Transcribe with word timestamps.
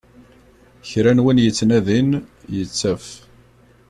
Kra 0.89 1.11
n 1.17 1.23
win 1.23 1.41
yettnadin, 1.43 2.09
yettaf. 2.55 3.05